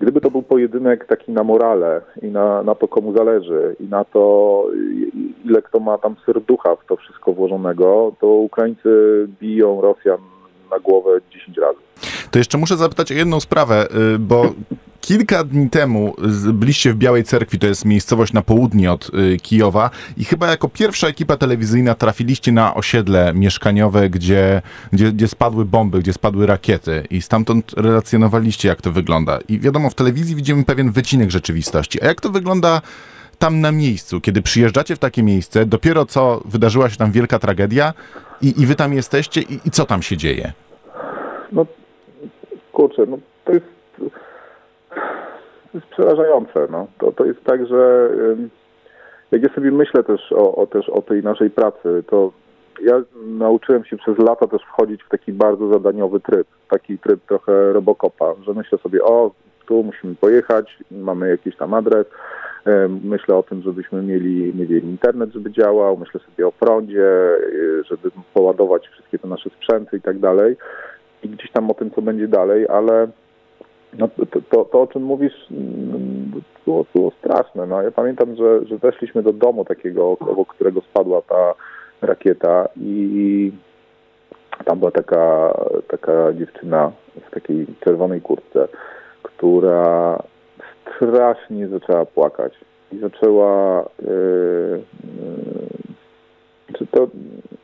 Gdyby 0.00 0.20
to 0.20 0.30
był 0.30 0.42
pojedynek 0.42 1.06
taki 1.06 1.32
na 1.32 1.44
morale 1.44 2.00
i 2.22 2.26
na, 2.26 2.62
na 2.62 2.74
to, 2.74 2.88
komu 2.88 3.12
zależy 3.12 3.76
i 3.80 3.84
na 3.84 4.04
to, 4.04 4.64
ile 5.44 5.62
kto 5.62 5.80
ma 5.80 5.98
tam 5.98 6.16
serducha 6.26 6.76
w 6.76 6.86
to 6.86 6.96
wszystko 6.96 7.32
włożonego, 7.32 8.12
to 8.20 8.26
Ukraińcy 8.26 8.88
biją 9.40 9.80
Rosjan 9.80 10.18
na 10.70 10.78
głowę 10.78 11.20
10 11.30 11.58
razy. 11.58 11.78
To 12.30 12.38
jeszcze 12.38 12.58
muszę 12.58 12.76
zapytać 12.76 13.12
o 13.12 13.14
jedną 13.14 13.40
sprawę, 13.40 13.86
y, 14.14 14.18
bo 14.18 14.44
Kilka 15.08 15.44
dni 15.44 15.70
temu 15.70 16.14
byliście 16.52 16.92
w 16.92 16.96
Białej 16.96 17.24
Cerkwi, 17.24 17.58
to 17.58 17.66
jest 17.66 17.84
miejscowość 17.84 18.32
na 18.32 18.42
południe 18.42 18.92
od 18.92 19.10
y, 19.34 19.36
Kijowa 19.36 19.90
i 20.16 20.24
chyba 20.24 20.46
jako 20.46 20.68
pierwsza 20.68 21.08
ekipa 21.08 21.36
telewizyjna 21.36 21.94
trafiliście 21.94 22.52
na 22.52 22.74
osiedle 22.74 23.32
mieszkaniowe, 23.34 24.10
gdzie, 24.10 24.62
gdzie, 24.92 25.12
gdzie 25.12 25.28
spadły 25.28 25.64
bomby, 25.64 25.98
gdzie 25.98 26.12
spadły 26.12 26.46
rakiety 26.46 27.04
i 27.10 27.22
stamtąd 27.22 27.72
relacjonowaliście, 27.76 28.68
jak 28.68 28.82
to 28.82 28.92
wygląda. 28.92 29.38
I 29.48 29.60
wiadomo, 29.60 29.90
w 29.90 29.94
telewizji 29.94 30.36
widzimy 30.36 30.64
pewien 30.64 30.90
wycinek 30.90 31.30
rzeczywistości. 31.30 32.02
A 32.02 32.06
jak 32.06 32.20
to 32.20 32.30
wygląda 32.30 32.80
tam 33.38 33.60
na 33.60 33.72
miejscu, 33.72 34.20
kiedy 34.20 34.42
przyjeżdżacie 34.42 34.96
w 34.96 34.98
takie 34.98 35.22
miejsce, 35.22 35.66
dopiero 35.66 36.06
co 36.06 36.42
wydarzyła 36.44 36.90
się 36.90 36.96
tam 36.96 37.12
wielka 37.12 37.38
tragedia 37.38 37.94
i, 38.42 38.62
i 38.62 38.66
wy 38.66 38.74
tam 38.74 38.92
jesteście 38.92 39.40
i, 39.40 39.60
i 39.64 39.70
co 39.70 39.84
tam 39.84 40.02
się 40.02 40.16
dzieje? 40.16 40.52
No, 41.52 41.66
kurczę, 42.72 43.06
no 43.06 43.18
to 43.44 43.52
jest 43.52 43.78
jest 45.74 45.86
przerażające. 45.86 46.68
No. 46.70 46.86
To, 46.98 47.12
to 47.12 47.24
jest 47.24 47.44
tak, 47.44 47.66
że 47.66 48.10
jak 49.30 49.42
ja 49.42 49.54
sobie 49.54 49.70
myślę 49.70 50.04
też 50.04 50.32
o, 50.32 50.54
o, 50.54 50.66
też 50.66 50.88
o 50.88 51.02
tej 51.02 51.22
naszej 51.22 51.50
pracy, 51.50 52.02
to 52.06 52.32
ja 52.82 53.02
nauczyłem 53.26 53.84
się 53.84 53.96
przez 53.96 54.18
lata 54.18 54.46
też 54.46 54.62
wchodzić 54.62 55.02
w 55.02 55.08
taki 55.08 55.32
bardzo 55.32 55.68
zadaniowy 55.68 56.20
tryb, 56.20 56.46
taki 56.70 56.98
tryb 56.98 57.20
trochę 57.28 57.72
robokopa, 57.72 58.34
że 58.46 58.54
myślę 58.54 58.78
sobie, 58.78 59.04
o, 59.04 59.30
tu 59.66 59.82
musimy 59.82 60.14
pojechać, 60.14 60.78
mamy 60.90 61.28
jakiś 61.28 61.56
tam 61.56 61.74
adres, 61.74 62.06
myślę 63.04 63.36
o 63.36 63.42
tym, 63.42 63.62
żebyśmy 63.62 64.02
mieli, 64.02 64.54
mieli 64.54 64.84
internet, 64.84 65.30
żeby 65.32 65.50
działał, 65.50 65.96
myślę 65.96 66.20
sobie 66.20 66.46
o 66.46 66.52
prądzie, 66.52 67.06
e, 67.06 67.84
żeby 67.84 68.10
poładować 68.34 68.88
wszystkie 68.88 69.18
te 69.18 69.28
nasze 69.28 69.50
sprzęty 69.50 69.96
i 69.96 70.00
tak 70.00 70.18
dalej 70.18 70.56
i 71.22 71.28
gdzieś 71.28 71.50
tam 71.52 71.70
o 71.70 71.74
tym, 71.74 71.90
co 71.90 72.02
będzie 72.02 72.28
dalej, 72.28 72.68
ale 72.68 73.08
no, 73.98 74.08
to, 74.08 74.40
to, 74.50 74.64
to, 74.64 74.82
o 74.82 74.86
czym 74.86 75.02
mówisz, 75.02 75.46
mm, 75.50 76.42
było, 76.64 76.84
było 76.94 77.12
straszne. 77.18 77.66
No, 77.66 77.82
ja 77.82 77.90
pamiętam, 77.90 78.36
że, 78.36 78.66
że 78.66 78.78
weszliśmy 78.78 79.22
do 79.22 79.32
domu 79.32 79.64
takiego, 79.64 80.16
obok 80.20 80.54
którego 80.54 80.80
spadła 80.80 81.22
ta 81.22 81.54
rakieta 82.02 82.68
i 82.76 83.52
tam 84.64 84.78
była 84.78 84.90
taka, 84.90 85.54
taka 85.88 86.32
dziewczyna 86.32 86.92
w 87.28 87.34
takiej 87.34 87.66
czerwonej 87.84 88.20
kurtce, 88.20 88.68
która 89.22 90.18
strasznie 90.96 91.68
zaczęła 91.68 92.06
płakać 92.06 92.52
i 92.92 92.98
zaczęła 92.98 93.84
yy, 94.02 94.08
yy, 96.68 96.78
czy 96.78 96.86
to 96.86 97.08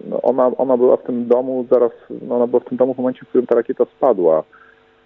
no 0.09 0.23
ona, 0.23 0.51
ona 0.59 0.77
była 0.77 0.97
w 0.97 1.03
tym 1.03 1.27
domu 1.27 1.67
zaraz, 1.71 1.93
no 2.29 2.37
ona 2.37 2.47
była 2.47 2.61
w 2.61 2.65
tym 2.65 2.79
domu 2.79 2.95
w 2.95 2.99
momencie, 2.99 3.25
w 3.25 3.29
którym 3.29 3.47
ta 3.47 3.55
rakieta 3.55 3.85
spadła 3.85 4.43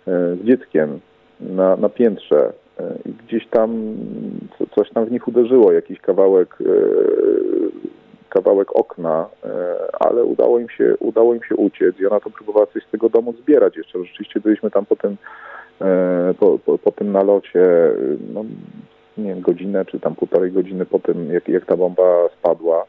yy, 0.07 0.37
z 0.37 0.45
dzieckiem 0.45 1.01
na, 1.41 1.77
na 1.77 1.89
piętrze 1.89 2.53
i 3.07 3.13
gdzieś 3.13 3.47
tam 3.47 3.95
coś 4.75 4.91
tam 4.91 5.05
w 5.05 5.11
nich 5.11 5.29
uderzyło, 5.29 5.73
jakiś 5.73 6.01
kawałek 6.01 6.59
kawałek 8.29 8.77
okna, 8.77 9.27
ale 10.01 10.25
udało 10.25 10.59
im 10.59 10.69
się, 10.69 10.95
udało 11.01 11.35
im 11.35 11.43
się 11.43 11.57
uciec 11.57 12.01
i 12.01 12.07
ona 12.07 12.21
to 12.21 12.31
próbowała 12.31 12.67
coś 12.67 12.85
z 12.85 12.91
tego 12.91 13.09
domu 13.09 13.33
zbierać 13.33 13.77
jeszcze. 13.77 14.05
Rzeczywiście 14.05 14.41
byliśmy 14.41 14.71
tam 14.71 14.87
po 14.87 14.97
tym, 14.97 15.17
po, 16.39 16.59
po, 16.59 16.79
po 16.79 16.93
tym 16.93 17.13
nalocie, 17.13 17.93
no, 18.35 18.45
nie 19.19 19.29
wiem, 19.29 19.41
godzinę 19.41 19.85
czy 19.85 20.01
tam 20.01 20.15
półtorej 20.15 20.53
godziny 20.53 20.87
po 20.87 20.99
tym, 20.99 21.33
jak, 21.33 21.49
jak 21.49 21.67
ta 21.67 21.77
bomba 21.77 22.29
spadła. 22.39 22.85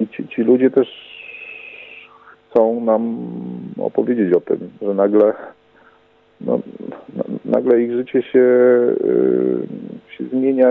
I 0.00 0.08
ci, 0.08 0.28
ci 0.28 0.42
ludzie 0.42 0.70
też 0.70 0.88
chcą 2.50 2.80
nam 2.80 3.18
opowiedzieć 3.84 4.34
o 4.34 4.40
tym, 4.40 4.70
że 4.82 4.94
nagle 4.94 5.32
no, 6.40 6.60
nagle 7.44 7.82
ich 7.82 7.92
życie 7.92 8.22
się, 8.22 8.48
się 10.08 10.24
zmienia 10.32 10.68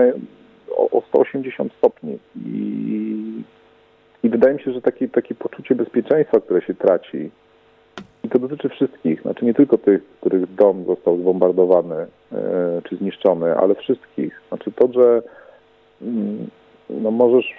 o, 0.76 0.90
o 0.90 1.02
180 1.08 1.72
stopni 1.72 2.18
i, 2.46 3.42
i 4.22 4.28
wydaje 4.28 4.54
mi 4.54 4.62
się, 4.62 4.72
że 4.72 4.82
takie, 4.82 5.08
takie 5.08 5.34
poczucie 5.34 5.74
bezpieczeństwa, 5.74 6.40
które 6.40 6.62
się 6.62 6.74
traci 6.74 7.30
i 8.24 8.28
to 8.28 8.38
dotyczy 8.38 8.68
wszystkich, 8.68 9.22
znaczy 9.22 9.44
nie 9.44 9.54
tylko 9.54 9.78
tych, 9.78 10.02
których 10.20 10.54
dom 10.54 10.84
został 10.84 11.18
zbombardowany 11.18 11.96
e, 11.96 12.06
czy 12.88 12.96
zniszczony, 12.96 13.56
ale 13.56 13.74
wszystkich. 13.74 14.40
Znaczy 14.48 14.72
to, 14.72 14.92
że 14.92 15.22
mm, 16.02 16.50
no 16.90 17.10
możesz 17.10 17.54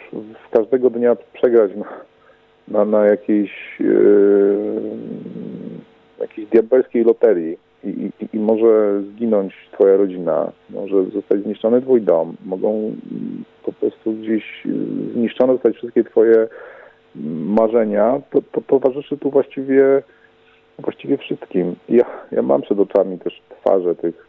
w 0.48 0.50
każdego 0.50 0.90
dnia 0.90 1.16
przegrać 1.34 1.72
na, 1.76 1.86
na, 2.68 2.86
na 2.86 3.06
jakiejś, 3.06 3.80
yy, 3.80 4.82
jakiejś 6.20 6.48
diabelskiej 6.48 7.04
loterii 7.04 7.58
i, 7.84 7.90
i, 7.90 8.36
i, 8.36 8.40
może 8.40 9.02
zginąć 9.02 9.54
twoja 9.72 9.98
rodzina, 9.98 10.52
może 10.70 11.06
zostać 11.06 11.42
zniszczony 11.44 11.82
twój 11.82 12.02
dom, 12.02 12.36
mogą 12.46 12.96
po 13.64 13.74
prostu 13.74 14.14
gdzieś 14.14 14.64
zniszczone 15.14 15.54
zostać 15.54 15.76
wszystkie 15.76 16.04
twoje 16.04 16.48
marzenia, 17.46 18.22
to, 18.32 18.42
to 18.52 18.62
towarzyszy 18.62 19.18
tu 19.18 19.32
właściwie 19.32 20.04
właściwie 20.80 21.18
wszystkim. 21.18 21.76
Ja, 21.90 22.06
ja 22.32 22.42
mam 22.42 22.62
przed 22.62 22.80
oczami 22.80 23.20
też 23.20 23.42
twarze 23.50 23.96
tych, 23.96 24.28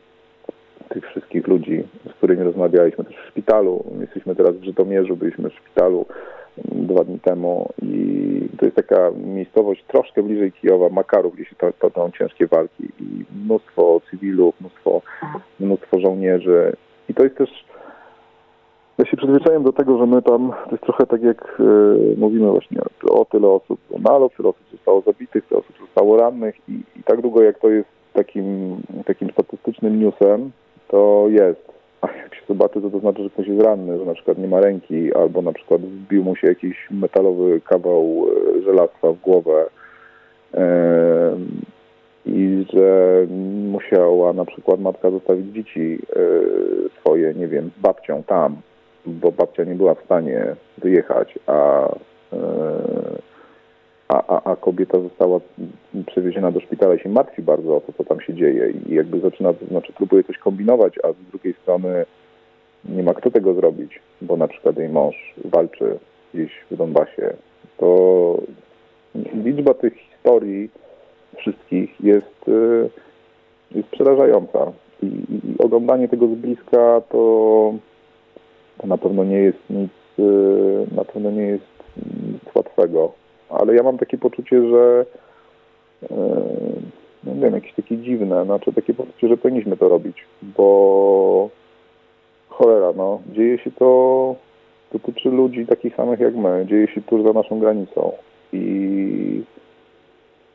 tych 0.89 1.07
wszystkich 1.07 1.49
ludzi, 1.49 1.85
z 2.11 2.13
którymi 2.13 2.43
rozmawialiśmy 2.43 3.05
też 3.05 3.17
w 3.17 3.29
szpitalu. 3.29 3.85
Jesteśmy 4.01 4.37
teraz 4.37 4.57
w 4.57 4.65
Żytomierzu, 4.65 5.17
byliśmy 5.17 5.51
w 5.51 5.55
szpitalu 5.55 6.07
dwa 6.65 7.05
dni 7.05 7.21
temu 7.21 7.69
i 7.83 8.49
to 8.59 8.65
jest 8.65 8.77
taka 8.77 9.11
miejscowość 9.25 9.85
troszkę 9.89 10.23
bliżej 10.23 10.53
Kijowa, 10.53 10.89
Makarów, 10.89 11.35
gdzie 11.35 11.45
się 11.45 11.57
toczą 11.79 12.11
ciężkie 12.19 12.47
walki 12.47 12.85
i 13.01 13.25
mnóstwo 13.45 14.01
cywilów, 14.11 14.61
mnóstwo, 14.61 15.03
mnóstwo 15.61 16.01
żołnierzy. 16.01 16.73
I 17.09 17.15
to 17.15 17.25
jest 17.25 17.37
też 17.37 17.65
ja 18.99 19.07
się 19.07 19.17
przyzwyczaiłem 19.17 19.63
do 19.63 19.73
tego, 19.73 19.99
że 19.99 20.07
my 20.07 20.23
tam, 20.23 20.53
to 20.65 20.71
jest 20.71 20.83
trochę 20.83 21.07
tak 21.07 21.23
jak 21.23 21.61
y, 21.61 22.17
mówimy 22.19 22.51
właśnie 22.51 22.81
o 23.11 23.25
tyle 23.25 23.49
osób 23.49 23.81
nalot, 23.99 24.37
tyle 24.37 24.49
osób 24.49 24.63
zostało 24.73 25.01
zabitych, 25.01 25.47
tyle 25.47 25.61
osób 25.61 25.77
zostało 25.81 26.17
rannych 26.17 26.55
i, 26.69 26.73
i 26.73 27.03
tak 27.05 27.21
długo 27.21 27.43
jak 27.43 27.59
to 27.59 27.71
jest 27.71 27.89
takim, 28.13 28.77
takim 29.07 29.31
statystycznym 29.31 30.01
newsem, 30.01 30.51
to 30.89 31.27
jest. 31.29 31.73
Zobaczy, 32.49 32.81
to 32.81 32.99
znaczy, 32.99 33.23
że 33.23 33.31
ktoś 33.31 33.47
jest 33.47 33.63
ranny, 33.63 33.99
że 33.99 34.05
na 34.05 34.15
przykład 34.15 34.39
nie 34.39 34.49
ma 34.49 34.61
ręki, 34.61 35.15
albo 35.15 35.43
na 35.43 35.53
przykład 35.53 35.81
wbił 35.81 36.25
mu 36.25 36.37
się 36.37 36.47
jakiś 36.47 36.89
metalowy 36.91 37.61
kawał 37.61 38.27
e, 38.59 38.63
żelastwa 38.63 39.13
w 39.13 39.21
głowę 39.21 39.67
i 42.27 42.67
że 42.73 43.27
musiała 43.71 44.33
na 44.33 44.45
przykład 44.45 44.81
matka 44.81 45.11
zostawić 45.11 45.55
dzieci 45.55 45.99
e, 46.17 46.19
swoje, 47.01 47.35
nie 47.35 47.49
wiem, 47.49 47.71
z 47.79 47.83
babcią 47.83 48.23
tam, 48.23 48.57
bo 49.07 49.33
babcia 49.33 49.65
nie 49.65 49.75
była 49.75 49.95
w 49.95 50.05
stanie 50.05 50.57
wyjechać, 50.79 51.39
a, 51.47 51.89
e, 52.33 52.39
a, 54.09 54.23
a, 54.29 54.51
a 54.51 54.57
kobieta 54.57 55.01
została 55.01 55.41
przewieziona 56.07 56.51
do 56.51 56.61
szpitala 56.61 56.95
i 56.95 56.99
się 56.99 57.09
martwi 57.09 57.43
bardzo 57.43 57.77
o 57.77 57.81
to, 57.81 57.93
co 57.93 58.05
tam 58.05 58.21
się 58.21 58.35
dzieje. 58.35 58.71
I 58.71 58.95
jakby 58.95 59.21
zaczyna, 59.21 59.53
to 59.53 59.67
znaczy 59.67 59.93
próbuje 59.93 60.25
coś 60.25 60.39
kombinować, 60.39 60.95
a 61.03 61.13
z 61.13 61.31
drugiej 61.31 61.55
strony 61.63 62.05
nie 62.85 63.03
ma 63.03 63.15
kto 63.15 63.31
tego 63.31 63.55
zrobić, 63.55 64.01
bo 64.23 64.37
na 64.37 64.49
przykład 64.49 64.77
jej 64.77 64.89
mąż 64.89 65.35
walczy 65.45 65.99
gdzieś 66.35 66.53
w 66.71 66.77
Donbasie, 66.77 67.33
to 67.79 68.39
liczba 69.45 69.75
tych 69.75 69.97
historii 69.97 70.71
wszystkich 71.37 72.01
jest, 72.01 72.49
e, 72.49 72.89
jest 73.79 73.89
przerażająca. 73.89 74.73
I, 75.03 75.07
i 75.07 75.59
oglądanie 75.59 76.09
tego 76.09 76.27
z 76.27 76.35
bliska 76.35 77.01
to 77.09 77.75
to 78.79 78.87
na 78.87 78.99
pewno 78.99 79.25
nie 79.25 79.39
jest 79.39 79.71
nic, 79.71 79.91
y, 80.19 80.87
na 80.97 81.05
pewno 81.05 81.31
nie 81.31 81.43
jest 81.43 81.73
nic 82.31 82.55
łatwego. 82.55 83.13
Ale 83.49 83.75
ja 83.75 83.83
mam 83.83 83.99
takie 83.99 84.19
poczucie, 84.19 84.69
że 84.69 85.07
y, 86.03 86.07
no 87.25 87.35
nie 87.35 87.41
wiem, 87.41 87.55
jakieś 87.55 87.75
takie 87.75 87.99
dziwne, 87.99 88.45
znaczy 88.45 88.73
takie 88.73 88.95
poczucie, 88.95 89.29
że 89.29 89.37
powinniśmy 89.37 89.77
to 89.77 89.89
robić, 89.89 90.17
bo 90.43 91.51
cholera, 92.63 92.93
no, 92.97 93.21
dzieje 93.33 93.59
się 93.59 93.71
to, 93.71 94.35
dotyczy 94.93 95.31
ludzi 95.31 95.67
takich 95.67 95.95
samych 95.97 96.21
jak 96.21 96.35
my, 96.35 96.67
dzieje 96.69 96.89
się 96.89 97.03
tuż 97.03 97.23
za 97.23 97.33
naszą 97.33 97.59
granicą. 97.59 98.13
I 98.53 99.43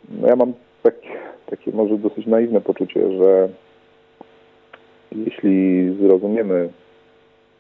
no 0.10 0.28
ja 0.28 0.36
mam 0.36 0.54
takie, 0.84 1.10
takie 1.46 1.72
może 1.72 1.98
dosyć 1.98 2.26
naiwne 2.26 2.62
poczucie, 2.62 3.18
że 3.18 3.50
jeśli 5.12 5.96
zrozumiemy 6.02 6.70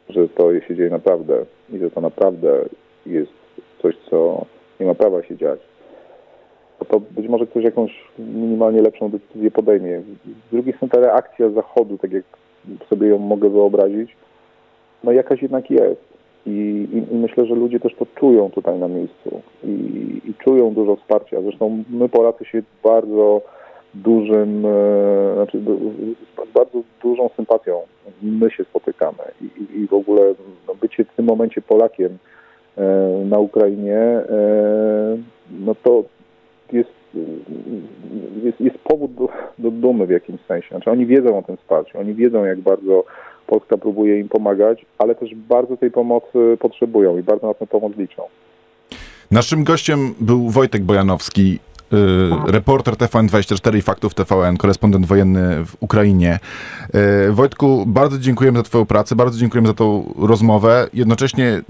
że 0.09 0.29
to 0.29 0.61
się 0.61 0.75
dzieje 0.75 0.89
naprawdę 0.89 1.45
i 1.73 1.77
że 1.77 1.91
to 1.91 2.01
naprawdę 2.01 2.65
jest 3.05 3.31
coś, 3.81 3.95
co 4.09 4.45
nie 4.79 4.85
ma 4.85 4.95
prawa 4.95 5.23
się 5.23 5.37
dziać, 5.37 5.59
to, 6.79 6.85
to 6.85 6.99
być 6.99 7.27
może 7.27 7.47
ktoś 7.47 7.63
jakąś 7.63 8.03
minimalnie 8.19 8.81
lepszą 8.81 9.09
decyzję 9.09 9.51
podejmie. 9.51 10.01
Z 10.47 10.51
drugiej 10.51 10.73
strony 10.73 10.91
ta 10.91 10.99
reakcja 10.99 11.49
Zachodu, 11.49 11.97
tak 11.97 12.11
jak 12.11 12.23
sobie 12.89 13.07
ją 13.07 13.17
mogę 13.17 13.49
wyobrazić, 13.49 14.15
no 15.07 15.13
jakaś 15.13 15.41
jednak 15.41 15.71
jest. 15.71 16.01
I, 16.45 16.87
i, 16.93 17.13
I, 17.13 17.17
myślę, 17.17 17.45
że 17.45 17.55
ludzie 17.55 17.79
też 17.79 17.95
to 17.95 18.05
czują 18.15 18.49
tutaj 18.49 18.79
na 18.79 18.87
miejscu 18.87 19.41
i, 19.63 19.67
i 20.25 20.33
czują 20.43 20.73
dużo 20.73 20.95
wsparcia. 20.95 21.41
Zresztą 21.41 21.83
my 21.89 22.09
Polacy 22.09 22.45
się 22.45 22.61
bardzo 22.83 23.41
dużym, 23.93 24.65
e, 24.65 25.33
znaczy 25.35 25.59
z 25.59 26.53
bardzo 26.53 26.81
dużą 27.03 27.29
sympatią 27.35 27.81
my 28.21 28.51
się 28.51 28.63
spotykamy 28.63 29.23
i, 29.41 29.79
i, 29.79 29.87
w 29.87 29.93
ogóle 29.93 30.21
no, 30.67 30.75
bycie 30.75 31.05
w 31.05 31.15
tym 31.15 31.25
momencie 31.25 31.61
Polakiem 31.61 32.17
e, 32.77 32.83
na 33.25 33.39
Ukrainie, 33.39 33.97
e, 33.97 34.23
no 35.59 35.75
to 35.83 36.03
jest, 36.73 36.89
jest, 38.43 38.61
jest 38.61 38.77
powód 38.77 39.13
do, 39.13 39.29
do 39.59 39.71
dumy 39.71 40.07
w 40.07 40.09
jakimś 40.09 40.41
sensie. 40.47 40.69
Znaczy 40.69 40.91
oni 40.91 41.05
wiedzą 41.05 41.37
o 41.37 41.41
tym 41.41 41.57
wsparciu, 41.57 41.99
oni 41.99 42.13
wiedzą 42.13 42.45
jak 42.45 42.59
bardzo 42.59 43.03
Polska 43.47 43.77
próbuje 43.77 44.19
im 44.19 44.29
pomagać, 44.29 44.85
ale 44.97 45.15
też 45.15 45.35
bardzo 45.35 45.77
tej 45.77 45.91
pomocy 45.91 46.57
potrzebują 46.59 47.17
i 47.17 47.23
bardzo 47.23 47.47
na 47.47 47.53
tę 47.53 47.67
pomoc 47.67 47.97
liczą. 47.97 48.23
Naszym 49.31 49.63
gościem 49.63 50.15
był 50.19 50.49
Wojtek 50.49 50.83
Bojanowski, 50.83 51.59
reporter 52.47 52.93
TVN24 52.93 53.77
i 53.77 53.81
Faktów 53.81 54.13
TVN, 54.13 54.57
korespondent 54.57 55.05
wojenny 55.05 55.65
w 55.65 55.75
Ukrainie. 55.79 56.39
Y, 57.27 57.31
Wojtku, 57.31 57.83
bardzo 57.87 58.19
dziękujemy 58.19 58.57
za 58.59 58.63
twoją 58.63 58.85
pracę, 58.85 59.15
bardzo 59.15 59.39
dziękujemy 59.39 59.67
za 59.67 59.73
tą 59.73 60.13
rozmowę. 60.17 60.87
Jednocześnie 60.93 61.47
y, 61.47 61.63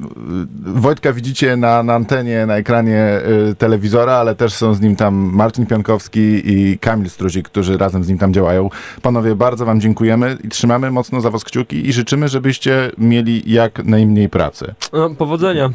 Wojtka 0.66 1.14
widzicie 1.14 1.58
na, 1.58 1.84
na 1.84 1.94
antenie, 1.94 2.46
na 2.46 2.58
ekranie 2.58 3.22
y, 3.50 3.56
telewizora, 3.56 4.14
ale 4.14 4.36
też 4.36 4.54
są 4.54 4.74
z 4.74 4.82
nim 4.82 4.96
tam 4.96 5.16
Marcin 5.16 5.66
Piankowski 5.66 6.42
i 6.46 6.78
Kamil 6.80 7.10
Struzik, 7.10 7.50
którzy 7.50 7.78
razem 7.78 8.04
z 8.04 8.10
nim 8.10 8.18
tam 8.18 8.34
działają. 8.34 8.70
Panowie, 9.02 9.36
bardzo 9.36 9.66
wam 9.66 9.82
dziękujemy 9.82 10.38
i 10.44 10.50
trzymamy 10.50 10.92
mocno 10.92 11.22
za 11.22 11.32
was 11.32 11.44
kciuki 11.44 11.90
i 11.90 11.94
życzymy, 11.94 12.28
żebyście 12.28 12.92
mieli 12.98 13.54
jak 13.54 13.86
najmniej 13.86 14.30
pracy. 14.30 14.76
No, 14.94 15.10
powodzenia. 15.10 15.70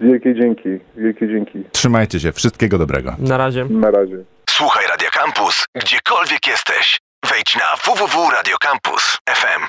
Wielkie 0.00 0.34
dzięki, 0.34 0.68
wielkie 0.96 1.28
dzięki. 1.28 1.64
Trzymajcie 1.72 2.20
się, 2.20 2.32
wszystkiego 2.32 2.78
dobrego. 2.78 3.16
Na 3.18 3.36
razie. 3.36 3.64
Na 3.64 3.90
razie. 3.90 4.16
Słuchaj 4.50 4.86
Radio 4.88 5.08
Campus, 5.12 5.64
gdziekolwiek 5.74 6.46
jesteś. 6.46 7.00
Wejdź 7.30 7.56
na 7.56 7.76
www.radiocampus.fm. 7.84 9.66